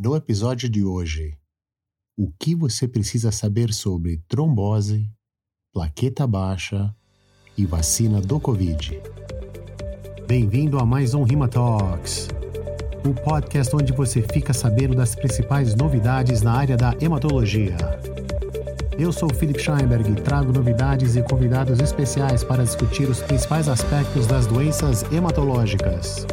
No 0.00 0.14
episódio 0.14 0.68
de 0.68 0.84
hoje, 0.84 1.36
o 2.16 2.30
que 2.38 2.54
você 2.54 2.86
precisa 2.86 3.32
saber 3.32 3.74
sobre 3.74 4.22
trombose, 4.28 5.10
plaqueta 5.74 6.24
baixa 6.24 6.94
e 7.56 7.66
vacina 7.66 8.20
do 8.20 8.38
Covid. 8.38 8.96
Bem-vindo 10.24 10.78
a 10.78 10.86
mais 10.86 11.14
um 11.14 11.24
Rima 11.24 11.48
Talks, 11.48 12.28
o 13.04 13.12
podcast 13.12 13.74
onde 13.74 13.92
você 13.92 14.22
fica 14.22 14.52
sabendo 14.52 14.94
das 14.94 15.16
principais 15.16 15.74
novidades 15.74 16.42
na 16.42 16.52
área 16.52 16.76
da 16.76 16.94
hematologia. 17.00 17.76
Eu 18.96 19.10
sou 19.10 19.34
Philip 19.34 19.60
Scheinberg 19.60 20.12
e 20.12 20.22
trago 20.22 20.52
novidades 20.52 21.16
e 21.16 21.22
convidados 21.24 21.80
especiais 21.80 22.44
para 22.44 22.62
discutir 22.62 23.10
os 23.10 23.20
principais 23.20 23.68
aspectos 23.68 24.28
das 24.28 24.46
doenças 24.46 25.02
hematológicas. 25.10 26.24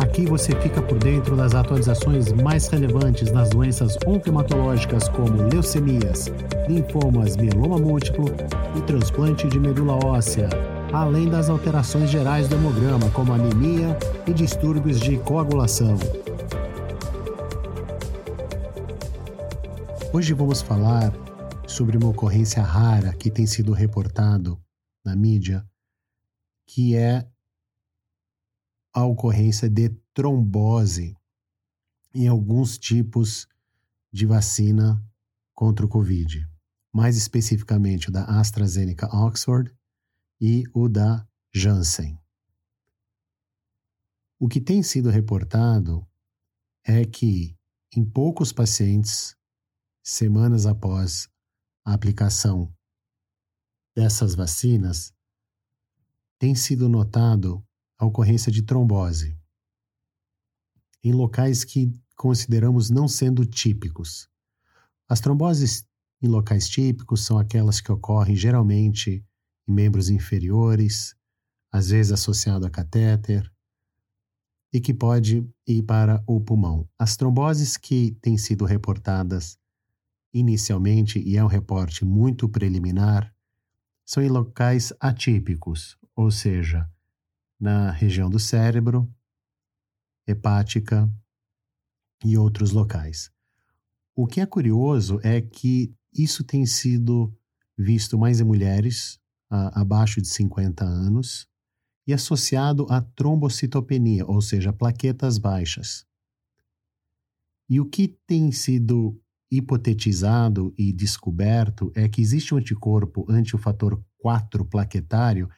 Aqui 0.00 0.24
você 0.24 0.58
fica 0.62 0.80
por 0.80 0.98
dentro 0.98 1.36
das 1.36 1.54
atualizações 1.54 2.32
mais 2.32 2.66
relevantes 2.68 3.30
nas 3.30 3.50
doenças 3.50 3.98
oncohematológicas 4.06 5.10
como 5.10 5.42
leucemias, 5.52 6.32
linfomas, 6.66 7.36
mieloma 7.36 7.78
múltiplo 7.78 8.24
e 8.78 8.80
transplante 8.86 9.46
de 9.46 9.60
medula 9.60 10.02
óssea, 10.02 10.48
além 10.90 11.28
das 11.28 11.50
alterações 11.50 12.08
gerais 12.08 12.48
do 12.48 12.54
hemograma, 12.54 13.10
como 13.10 13.34
anemia 13.34 13.94
e 14.26 14.32
distúrbios 14.32 14.98
de 14.98 15.18
coagulação. 15.18 15.98
Hoje 20.14 20.32
vamos 20.32 20.62
falar 20.62 21.12
sobre 21.66 21.98
uma 21.98 22.08
ocorrência 22.08 22.62
rara 22.62 23.12
que 23.12 23.30
tem 23.30 23.46
sido 23.46 23.74
reportado 23.74 24.58
na 25.04 25.14
mídia, 25.14 25.62
que 26.66 26.96
é 26.96 27.26
a 28.92 29.04
ocorrência 29.04 29.68
de 29.68 29.90
trombose 30.12 31.16
em 32.12 32.26
alguns 32.26 32.78
tipos 32.78 33.46
de 34.12 34.26
vacina 34.26 35.02
contra 35.54 35.86
o 35.86 35.88
Covid, 35.88 36.48
mais 36.92 37.16
especificamente 37.16 38.08
o 38.08 38.12
da 38.12 38.24
AstraZeneca 38.24 39.06
Oxford 39.14 39.72
e 40.40 40.64
o 40.74 40.88
da 40.88 41.26
Janssen. 41.54 42.18
O 44.38 44.48
que 44.48 44.60
tem 44.60 44.82
sido 44.82 45.10
reportado 45.10 46.06
é 46.84 47.04
que 47.04 47.56
em 47.94 48.04
poucos 48.04 48.52
pacientes, 48.52 49.36
semanas 50.02 50.64
após 50.64 51.28
a 51.84 51.92
aplicação 51.92 52.72
dessas 53.94 54.34
vacinas, 54.34 55.12
tem 56.38 56.54
sido 56.54 56.88
notado 56.88 57.62
a 58.00 58.06
ocorrência 58.06 58.50
de 58.50 58.62
trombose 58.62 59.38
em 61.04 61.12
locais 61.12 61.64
que 61.64 61.92
consideramos 62.16 62.88
não 62.88 63.06
sendo 63.06 63.44
típicos. 63.44 64.28
As 65.06 65.20
tromboses 65.20 65.86
em 66.22 66.26
locais 66.26 66.68
típicos 66.68 67.24
são 67.24 67.38
aquelas 67.38 67.80
que 67.80 67.92
ocorrem 67.92 68.34
geralmente 68.34 69.24
em 69.68 69.72
membros 69.72 70.08
inferiores, 70.08 71.14
às 71.70 71.90
vezes 71.90 72.12
associado 72.12 72.66
a 72.66 72.70
catéter, 72.70 73.50
e 74.72 74.80
que 74.80 74.94
pode 74.94 75.46
ir 75.66 75.82
para 75.82 76.22
o 76.26 76.40
pulmão. 76.40 76.88
As 76.98 77.16
tromboses 77.16 77.76
que 77.76 78.16
têm 78.22 78.38
sido 78.38 78.64
reportadas 78.64 79.58
inicialmente, 80.32 81.18
e 81.18 81.36
é 81.36 81.44
um 81.44 81.48
reporte 81.48 82.04
muito 82.04 82.48
preliminar, 82.48 83.34
são 84.06 84.22
em 84.22 84.28
locais 84.28 84.92
atípicos, 85.00 85.98
ou 86.14 86.30
seja, 86.30 86.88
na 87.60 87.90
região 87.90 88.30
do 88.30 88.38
cérebro, 88.38 89.12
hepática 90.26 91.08
e 92.24 92.38
outros 92.38 92.70
locais. 92.70 93.30
O 94.16 94.26
que 94.26 94.40
é 94.40 94.46
curioso 94.46 95.20
é 95.22 95.40
que 95.40 95.94
isso 96.12 96.42
tem 96.42 96.64
sido 96.66 97.34
visto 97.76 98.18
mais 98.18 98.40
em 98.40 98.44
mulheres 98.44 99.18
a, 99.50 99.80
abaixo 99.80 100.20
de 100.20 100.28
50 100.28 100.84
anos 100.84 101.46
e 102.06 102.12
associado 102.12 102.86
à 102.90 103.00
trombocitopenia, 103.00 104.26
ou 104.26 104.40
seja, 104.40 104.72
plaquetas 104.72 105.38
baixas. 105.38 106.04
E 107.68 107.80
o 107.80 107.86
que 107.86 108.08
tem 108.26 108.50
sido 108.50 109.20
hipotetizado 109.50 110.74
e 110.78 110.92
descoberto 110.92 111.92
é 111.94 112.08
que 112.08 112.20
existe 112.20 112.54
um 112.54 112.58
anticorpo 112.58 113.26
anti 113.28 113.54
o 113.54 113.58
fator 113.58 114.02
4 114.18 114.64
plaquetário 114.64 115.48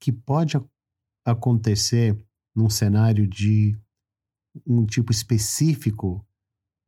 que 0.00 0.12
pode 0.12 0.56
acontecer 1.24 2.16
num 2.54 2.68
cenário 2.68 3.26
de 3.26 3.78
um 4.66 4.84
tipo 4.84 5.12
específico 5.12 6.26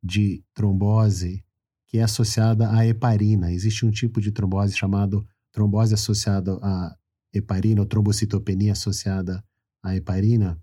de 0.03 0.43
trombose 0.53 1.43
que 1.87 1.97
é 1.97 2.03
associada 2.03 2.71
à 2.71 2.85
heparina. 2.85 3.51
Existe 3.51 3.85
um 3.85 3.91
tipo 3.91 4.19
de 4.19 4.31
trombose 4.31 4.75
chamado 4.75 5.25
trombose 5.51 5.93
associada 5.93 6.57
à 6.61 6.97
heparina 7.33 7.81
ou 7.81 7.87
trombocitopenia 7.87 8.73
associada 8.73 9.43
à 9.83 9.95
heparina 9.95 10.59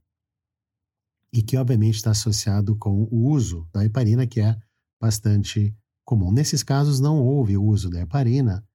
e 1.33 1.43
que 1.43 1.57
obviamente 1.57 1.97
está 1.97 2.11
associado 2.11 2.77
com 2.77 3.05
o 3.11 3.31
uso 3.31 3.69
da 3.73 3.85
heparina 3.85 4.27
que 4.27 4.41
é 4.41 4.57
bastante 5.01 5.75
comum. 6.05 6.33
Nesses 6.33 6.63
casos 6.63 6.99
não 6.99 7.23
houve 7.23 7.57
uso 7.57 7.89
da 7.89 8.01
heparina, 8.01 8.67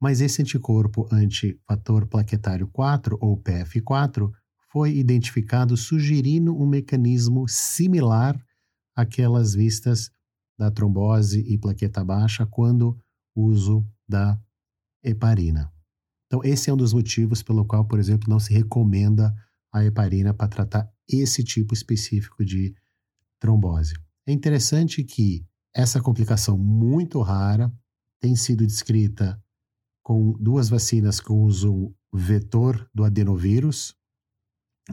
mas 0.00 0.20
esse 0.20 0.42
anticorpo 0.42 1.08
antifator 1.12 2.06
plaquetário 2.06 2.68
4, 2.68 3.18
ou 3.20 3.36
PF4, 3.36 4.30
foi 4.70 4.96
identificado 4.96 5.76
sugerindo 5.76 6.56
um 6.56 6.66
mecanismo 6.66 7.48
similar 7.48 8.38
àquelas 8.94 9.54
vistas 9.54 10.10
da 10.58 10.70
trombose 10.70 11.40
e 11.40 11.56
plaqueta 11.56 12.04
baixa 12.04 12.46
quando 12.46 12.98
uso 13.34 13.86
da 14.08 14.38
heparina. 15.02 15.72
Então, 16.26 16.40
esse 16.44 16.68
é 16.68 16.74
um 16.74 16.76
dos 16.76 16.92
motivos 16.92 17.42
pelo 17.42 17.64
qual, 17.64 17.86
por 17.86 17.98
exemplo, 17.98 18.28
não 18.28 18.38
se 18.38 18.52
recomenda 18.52 19.34
a 19.72 19.84
heparina 19.84 20.34
para 20.34 20.48
tratar 20.48 20.90
esse 21.08 21.42
tipo 21.42 21.72
específico 21.72 22.44
de 22.44 22.74
trombose. 23.40 23.94
É 24.26 24.32
interessante 24.32 25.02
que 25.02 25.46
essa 25.74 26.00
complicação 26.00 26.58
muito 26.58 27.20
rara 27.22 27.72
tem 28.20 28.36
sido 28.36 28.66
descrita 28.66 29.40
com 30.08 30.32
duas 30.40 30.70
vacinas 30.70 31.20
com 31.20 31.42
uso 31.42 31.94
vetor 32.10 32.88
do 32.94 33.04
adenovírus 33.04 33.94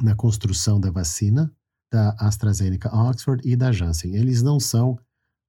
na 0.03 0.13
construção 0.13 0.77
da 0.77 0.91
vacina, 0.91 1.49
da 1.89 2.09
AstraZeneca 2.19 2.93
Oxford 2.93 3.41
e 3.47 3.55
da 3.55 3.71
Janssen. 3.71 4.13
Eles 4.13 4.41
não 4.41 4.59
são 4.59 4.99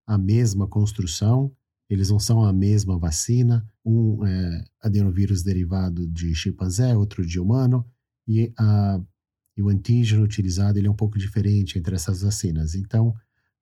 a 0.07 0.17
mesma 0.17 0.69
construção, 0.69 1.53
eles 1.91 2.11
não 2.11 2.21
são 2.21 2.45
a 2.45 2.53
mesma 2.53 2.97
vacina, 2.97 3.69
um 3.85 4.25
é 4.25 4.65
adenovírus 4.81 5.43
derivado 5.43 6.07
de 6.07 6.33
chimpanzé, 6.33 6.97
outro 6.97 7.27
de 7.27 7.41
humano, 7.41 7.85
e, 8.29 8.53
a, 8.57 9.01
e 9.57 9.63
o 9.63 9.69
antígeno 9.69 10.23
utilizado 10.23 10.79
ele 10.79 10.87
é 10.87 10.91
um 10.93 10.95
pouco 10.95 11.19
diferente 11.19 11.77
entre 11.77 11.97
essas 11.97 12.23
vacinas. 12.23 12.77
Então, 12.77 13.09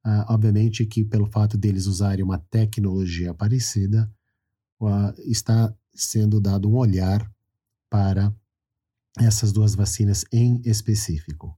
uh, 0.07 0.25
obviamente 0.29 0.85
que 0.85 1.03
pelo 1.03 1.25
fato 1.25 1.57
deles 1.57 1.87
usarem 1.87 2.23
uma 2.23 2.37
tecnologia 2.37 3.33
parecida, 3.33 4.13
está 5.19 5.75
sendo 5.95 6.41
dado 6.41 6.69
um 6.69 6.77
olhar 6.77 7.31
para 7.89 8.35
essas 9.19 9.53
duas 9.53 9.75
vacinas 9.75 10.25
em 10.33 10.61
específico. 10.65 11.57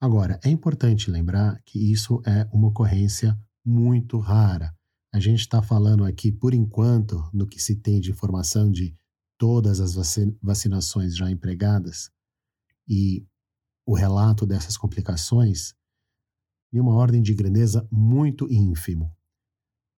Agora, 0.00 0.38
é 0.44 0.48
importante 0.48 1.10
lembrar 1.10 1.60
que 1.64 1.92
isso 1.92 2.22
é 2.26 2.48
uma 2.52 2.68
ocorrência 2.68 3.36
muito 3.64 4.18
rara. 4.18 4.74
A 5.12 5.18
gente 5.18 5.40
está 5.40 5.60
falando 5.62 6.04
aqui, 6.04 6.30
por 6.30 6.54
enquanto, 6.54 7.28
no 7.32 7.46
que 7.46 7.60
se 7.60 7.76
tem 7.76 8.00
de 8.00 8.10
informação 8.10 8.70
de 8.70 8.94
todas 9.38 9.80
as 9.80 9.94
vacinações 10.42 11.16
já 11.16 11.30
empregadas 11.30 12.10
e 12.88 13.26
o 13.84 13.94
relato 13.94 14.46
dessas 14.46 14.76
complicações, 14.76 15.74
em 16.72 16.80
uma 16.80 16.94
ordem 16.94 17.22
de 17.22 17.34
grandeza 17.34 17.86
muito 17.90 18.50
ínfimo, 18.52 19.14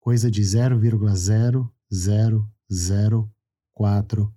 coisa 0.01 0.31
de 0.31 0.43
0,0000 0.43 2.51
4%. 2.71 4.33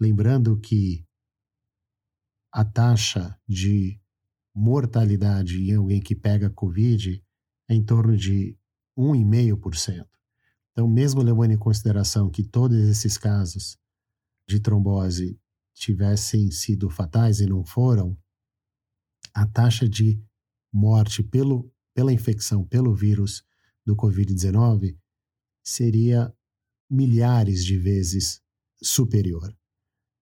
Lembrando 0.00 0.58
que 0.58 1.06
a 2.52 2.64
taxa 2.64 3.38
de 3.46 4.00
mortalidade 4.54 5.58
em 5.70 5.74
alguém 5.74 6.00
que 6.00 6.16
pega 6.16 6.50
Covid 6.50 7.22
é 7.68 7.74
em 7.74 7.84
torno 7.84 8.16
de 8.16 8.58
1,5%. 8.98 10.08
Então, 10.72 10.88
mesmo 10.88 11.22
levando 11.22 11.52
em 11.52 11.58
consideração 11.58 12.30
que 12.30 12.42
todos 12.42 12.76
esses 12.76 13.18
casos 13.18 13.78
de 14.48 14.58
trombose 14.60 15.38
tivessem 15.74 16.50
sido 16.50 16.90
fatais 16.90 17.40
e 17.40 17.46
não 17.46 17.64
foram, 17.64 18.16
a 19.32 19.46
taxa 19.46 19.88
de 19.88 20.22
morte 20.72 21.22
pelo, 21.22 21.72
pela 21.94 22.12
infecção 22.12 22.64
pelo 22.64 22.94
vírus 22.94 23.44
do 23.84 23.96
Covid-19 23.96 24.99
seria 25.70 26.34
milhares 26.90 27.64
de 27.64 27.78
vezes 27.78 28.42
superior. 28.82 29.56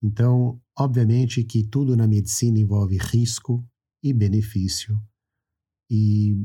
Então, 0.02 0.60
obviamente 0.78 1.42
que 1.42 1.64
tudo 1.64 1.96
na 1.96 2.06
medicina 2.06 2.58
envolve 2.58 2.98
risco 2.98 3.66
e 4.02 4.12
benefício, 4.12 5.00
e 5.90 6.36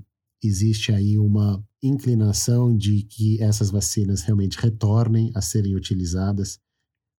existe 0.41 0.91
aí 0.91 1.19
uma 1.19 1.63
inclinação 1.81 2.75
de 2.75 3.03
que 3.03 3.41
essas 3.43 3.69
vacinas 3.69 4.21
realmente 4.21 4.57
retornem 4.57 5.31
a 5.35 5.41
serem 5.41 5.75
utilizadas 5.75 6.59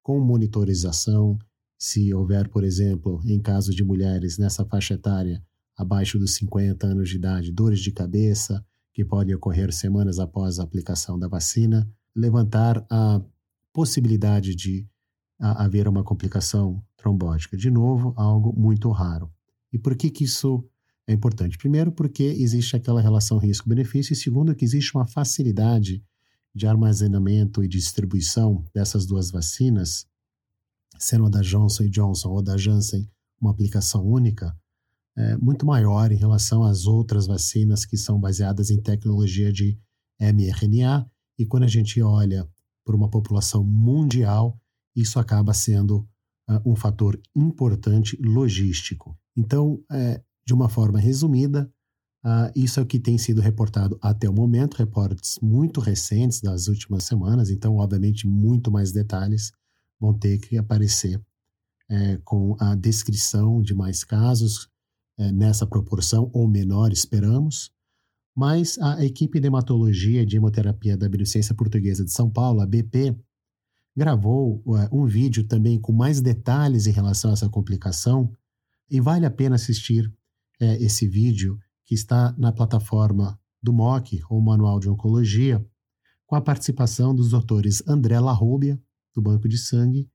com 0.02 0.18
monitorização. 0.18 1.38
Se 1.78 2.12
houver, 2.14 2.48
por 2.48 2.64
exemplo, 2.64 3.20
em 3.26 3.40
caso 3.40 3.74
de 3.74 3.84
mulheres 3.84 4.38
nessa 4.38 4.64
faixa 4.64 4.94
etária 4.94 5.44
abaixo 5.76 6.18
dos 6.18 6.34
50 6.34 6.86
anos 6.86 7.10
de 7.10 7.16
idade, 7.16 7.52
dores 7.52 7.80
de 7.80 7.92
cabeça 7.92 8.64
que 8.94 9.04
podem 9.04 9.34
ocorrer 9.34 9.72
semanas 9.72 10.20
após 10.20 10.58
a 10.58 10.62
aplicação 10.62 11.18
da 11.18 11.26
vacina, 11.26 11.86
levantar 12.14 12.86
a 12.88 13.20
possibilidade 13.72 14.54
de 14.54 14.88
haver 15.38 15.88
uma 15.88 16.04
complicação 16.04 16.80
trombótica. 16.96 17.56
De 17.56 17.70
novo, 17.70 18.14
algo 18.16 18.54
muito 18.56 18.88
raro. 18.90 19.30
E 19.72 19.78
por 19.78 19.96
que, 19.96 20.08
que 20.08 20.22
isso 20.22 20.64
é 21.08 21.12
importante? 21.12 21.58
Primeiro, 21.58 21.90
porque 21.90 22.22
existe 22.22 22.76
aquela 22.76 23.02
relação 23.02 23.36
risco-benefício, 23.36 24.12
e 24.12 24.16
segundo, 24.16 24.54
que 24.54 24.64
existe 24.64 24.94
uma 24.94 25.06
facilidade 25.06 26.02
de 26.54 26.66
armazenamento 26.68 27.64
e 27.64 27.68
distribuição 27.68 28.64
dessas 28.72 29.04
duas 29.04 29.28
vacinas, 29.28 30.06
sendo 30.98 31.26
a 31.26 31.28
da 31.28 31.40
Johnson 31.40 31.88
Johnson 31.88 32.28
ou 32.28 32.40
da 32.40 32.56
Janssen 32.56 33.10
uma 33.40 33.50
aplicação 33.50 34.06
única, 34.06 34.56
é 35.16 35.36
muito 35.36 35.64
maior 35.64 36.10
em 36.10 36.16
relação 36.16 36.64
às 36.64 36.86
outras 36.86 37.26
vacinas 37.26 37.84
que 37.84 37.96
são 37.96 38.18
baseadas 38.18 38.70
em 38.70 38.80
tecnologia 38.80 39.52
de 39.52 39.78
mRNA. 40.20 41.08
E 41.38 41.46
quando 41.46 41.64
a 41.64 41.68
gente 41.68 42.00
olha 42.02 42.48
para 42.84 42.96
uma 42.96 43.08
população 43.08 43.64
mundial, 43.64 44.58
isso 44.94 45.18
acaba 45.18 45.54
sendo 45.54 45.98
uh, 46.50 46.60
um 46.70 46.74
fator 46.74 47.20
importante 47.34 48.16
logístico. 48.20 49.16
Então, 49.36 49.82
é, 49.90 50.22
de 50.46 50.52
uma 50.52 50.68
forma 50.68 50.98
resumida, 50.98 51.70
uh, 52.24 52.50
isso 52.54 52.78
é 52.78 52.82
o 52.82 52.86
que 52.86 52.98
tem 52.98 53.16
sido 53.16 53.40
reportado 53.40 53.98
até 54.02 54.28
o 54.28 54.34
momento, 54.34 54.74
reportes 54.74 55.38
muito 55.40 55.80
recentes 55.80 56.40
das 56.40 56.68
últimas 56.68 57.04
semanas, 57.04 57.50
então, 57.50 57.76
obviamente, 57.76 58.26
muito 58.26 58.70
mais 58.70 58.92
detalhes 58.92 59.52
vão 60.00 60.16
ter 60.16 60.38
que 60.38 60.58
aparecer 60.58 61.20
é, 61.88 62.18
com 62.24 62.56
a 62.60 62.74
descrição 62.74 63.62
de 63.62 63.74
mais 63.74 64.04
casos 64.04 64.68
é, 65.18 65.30
nessa 65.32 65.66
proporção 65.66 66.30
ou 66.32 66.48
menor, 66.48 66.92
esperamos. 66.92 67.70
Mas 68.36 68.78
a 68.78 69.04
equipe 69.04 69.38
de 69.38 69.46
hematologia 69.46 70.22
e 70.22 70.26
de 70.26 70.36
hemoterapia 70.36 70.96
da 70.96 71.08
Beneficência 71.08 71.54
Portuguesa 71.54 72.04
de 72.04 72.10
São 72.10 72.28
Paulo, 72.28 72.60
a 72.60 72.66
BP, 72.66 73.16
gravou 73.96 74.60
uh, 74.66 74.88
um 74.92 75.06
vídeo 75.06 75.46
também 75.46 75.80
com 75.80 75.92
mais 75.92 76.20
detalhes 76.20 76.86
em 76.86 76.90
relação 76.90 77.30
a 77.30 77.34
essa 77.34 77.48
complicação 77.48 78.32
e 78.90 79.00
vale 79.00 79.24
a 79.24 79.30
pena 79.30 79.54
assistir 79.54 80.12
é, 80.60 80.82
esse 80.82 81.06
vídeo 81.06 81.58
que 81.84 81.94
está 81.94 82.34
na 82.36 82.52
plataforma 82.52 83.38
do 83.62 83.72
MOC, 83.72 84.20
ou 84.28 84.40
Manual 84.40 84.80
de 84.80 84.88
Oncologia, 84.88 85.64
com 86.26 86.34
a 86.34 86.40
participação 86.40 87.14
dos 87.14 87.30
doutores 87.30 87.82
André 87.86 88.18
Larrubia, 88.18 88.80
do 89.14 89.22
Banco 89.22 89.48
de 89.48 89.58
Sangue, 89.58 90.10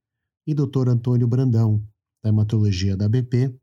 e 0.46 0.54
Dr. 0.54 0.90
Antônio 0.90 1.28
Brandão, 1.28 1.84
da 2.24 2.30
Hematologia 2.30 2.98
da 2.98 3.08
BP, 3.08 3.56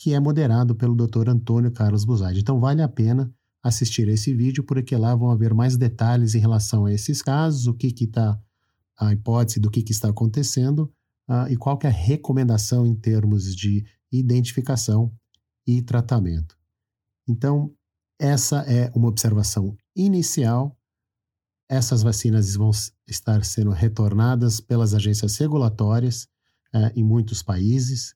que 0.00 0.14
é 0.14 0.18
moderado 0.18 0.74
pelo 0.74 0.96
Dr. 0.96 1.28
Antônio 1.28 1.70
Carlos 1.70 2.06
Buzaide. 2.06 2.40
Então 2.40 2.58
vale 2.58 2.80
a 2.80 2.88
pena 2.88 3.30
assistir 3.62 4.08
esse 4.08 4.34
vídeo, 4.34 4.64
porque 4.64 4.96
lá 4.96 5.14
vão 5.14 5.30
haver 5.30 5.52
mais 5.52 5.76
detalhes 5.76 6.34
em 6.34 6.38
relação 6.38 6.86
a 6.86 6.92
esses 6.92 7.20
casos, 7.20 7.66
o 7.66 7.74
que 7.74 7.88
está 7.88 8.40
a 8.98 9.12
hipótese 9.12 9.60
do 9.60 9.70
que, 9.70 9.82
que 9.82 9.92
está 9.92 10.08
acontecendo 10.08 10.90
uh, 11.28 11.46
e 11.50 11.56
qual 11.56 11.76
que 11.76 11.86
é 11.86 11.90
a 11.90 11.92
recomendação 11.92 12.86
em 12.86 12.94
termos 12.94 13.54
de 13.54 13.84
identificação 14.10 15.12
e 15.66 15.82
tratamento. 15.82 16.56
Então, 17.28 17.70
essa 18.18 18.60
é 18.62 18.90
uma 18.94 19.08
observação 19.08 19.76
inicial. 19.94 20.74
Essas 21.68 22.02
vacinas 22.02 22.56
vão 22.56 22.70
estar 23.06 23.44
sendo 23.44 23.70
retornadas 23.70 24.60
pelas 24.60 24.94
agências 24.94 25.36
regulatórias 25.36 26.24
uh, 26.74 26.90
em 26.96 27.04
muitos 27.04 27.42
países, 27.42 28.14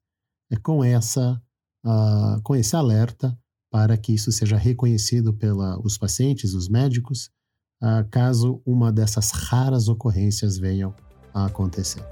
é 0.50 0.56
com 0.56 0.82
essa 0.82 1.38
uh, 1.84 2.40
com 2.42 2.56
esse 2.56 2.74
alerta 2.74 3.36
para 3.70 3.96
que 3.96 4.14
isso 4.14 4.30
seja 4.30 4.56
reconhecido 4.56 5.34
pelos 5.34 5.98
pacientes, 5.98 6.54
os 6.54 6.68
médicos, 6.68 7.30
uh, 7.82 8.08
caso 8.10 8.62
uma 8.64 8.92
dessas 8.92 9.30
raras 9.30 9.88
ocorrências 9.88 10.56
venham 10.56 10.94
a 11.34 11.46
acontecer. 11.46 12.02